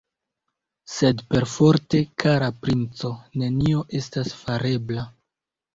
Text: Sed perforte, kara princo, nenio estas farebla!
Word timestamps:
Sed 0.93 1.21
perforte, 1.33 2.01
kara 2.25 2.49
princo, 2.65 3.15
nenio 3.45 3.87
estas 4.05 4.37
farebla! 4.43 5.11